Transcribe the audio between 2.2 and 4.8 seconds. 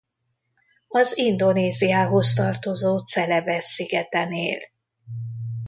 tartozó Celebesz szigeten él.